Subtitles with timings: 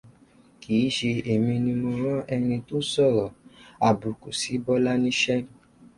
[0.61, 3.33] Kìí ṣe èmi ni mó ràn ẹni tó sọ̀rọ̀
[3.87, 5.39] abùkù sí Bọ́lá níṣẹ́.